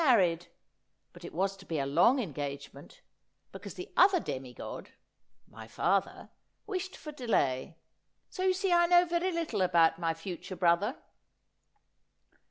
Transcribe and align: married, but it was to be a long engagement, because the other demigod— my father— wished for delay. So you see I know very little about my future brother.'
married, 0.03 0.47
but 1.13 1.23
it 1.23 1.31
was 1.31 1.55
to 1.55 1.63
be 1.63 1.77
a 1.77 1.85
long 1.85 2.17
engagement, 2.17 3.01
because 3.51 3.75
the 3.75 3.93
other 3.95 4.19
demigod— 4.19 4.89
my 5.57 5.67
father— 5.67 6.31
wished 6.71 6.97
for 6.97 7.11
delay. 7.11 7.77
So 8.27 8.41
you 8.41 8.53
see 8.55 8.71
I 8.73 8.87
know 8.87 9.05
very 9.05 9.31
little 9.31 9.61
about 9.61 9.99
my 9.99 10.15
future 10.15 10.55
brother.' 10.55 10.95